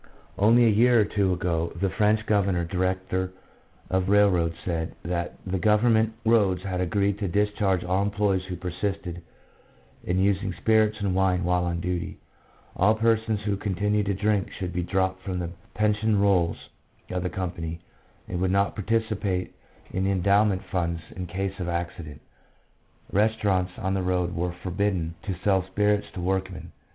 [0.35, 3.33] Only a year or two ago the French Governor director
[3.91, 8.55] of Railroads said that all the Government roads had agreed to discharge all employees who
[8.55, 9.21] persisted
[10.03, 12.17] in using spirits and wine while on duty;
[12.75, 16.57] all persons who continued to drink should be dropped from the pension rolls
[17.11, 17.79] of the company,
[18.27, 19.53] and would not participate
[19.91, 22.19] in the endow ment funds in case of an accident.
[23.11, 26.71] Restaurants on the road were forbidden to sell spirits to workmen.